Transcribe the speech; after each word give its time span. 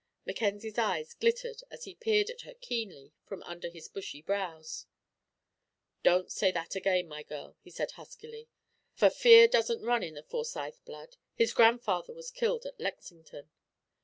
Mackenzie's 0.25 0.79
eyes 0.79 1.13
glittered 1.13 1.61
as 1.69 1.83
he 1.83 1.93
peered 1.93 2.31
at 2.31 2.41
her 2.41 2.55
keenly 2.55 3.13
from 3.23 3.43
under 3.43 3.69
his 3.69 3.87
bushy 3.87 4.19
brows. 4.23 4.87
"Don't 6.01 6.31
say 6.31 6.49
that 6.49 6.73
again, 6.75 7.07
my 7.07 7.21
girl," 7.21 7.55
he 7.61 7.69
said, 7.69 7.91
huskily, 7.91 8.47
"for 8.95 9.11
fear 9.11 9.47
doesn't 9.47 9.83
run 9.85 10.01
in 10.01 10.15
the 10.15 10.23
Forsyth 10.23 10.83
blood. 10.85 11.17
His 11.35 11.53
grandfather 11.53 12.13
was 12.15 12.31
killed 12.31 12.65
at 12.65 12.79
Lexington." 12.79 13.51